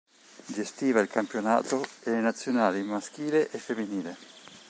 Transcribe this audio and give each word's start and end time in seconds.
Gestiva 0.47 0.99
il 0.99 1.09
campionato 1.09 1.85
e 2.01 2.09
le 2.09 2.21
nazionali 2.21 2.81
maschile 2.81 3.47
e 3.51 3.59
femminile. 3.59 4.17